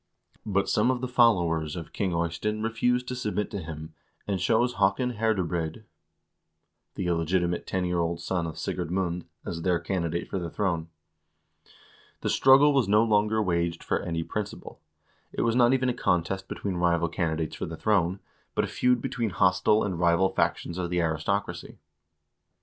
But 0.47 0.67
some 0.67 0.89
of 0.89 0.99
the 1.01 1.07
followers 1.07 1.75
of 1.75 1.93
King 1.93 2.11
Eystein 2.13 2.63
refused 2.63 3.07
to 3.09 3.15
submit 3.15 3.51
to 3.51 3.61
him, 3.61 3.93
and 4.27 4.39
chose 4.39 4.73
Haakon 4.77 5.17
Herde 5.17 5.47
breid, 5.47 5.83
the 6.95 7.05
illegitimate 7.05 7.67
ten 7.67 7.85
year 7.85 7.99
old 7.99 8.19
son 8.19 8.47
of 8.47 8.57
Sigurd 8.57 8.89
Mund, 8.89 9.25
as 9.45 9.61
their 9.61 9.79
candidate 9.79 10.27
for 10.27 10.39
the 10.39 10.49
throne.1 10.49 10.87
The 12.21 12.29
struggle 12.31 12.73
was 12.73 12.87
no 12.87 13.03
longer 13.03 13.43
waged 13.43 13.83
for 13.83 13.99
any 13.99 14.23
principle. 14.23 14.81
It 15.31 15.43
was 15.43 15.55
not 15.55 15.71
even 15.71 15.87
a 15.87 15.93
contest 15.93 16.47
between 16.47 16.77
rival 16.77 17.07
candidates 17.07 17.55
for 17.55 17.67
the 17.67 17.77
throne, 17.77 18.21
but 18.55 18.63
a 18.63 18.67
feud 18.67 19.01
between 19.03 19.29
hostile 19.29 19.83
and 19.83 19.99
rival 19.99 20.29
factions 20.29 20.79
of 20.79 20.89
the 20.89 20.99
aristocracy. 20.99 21.77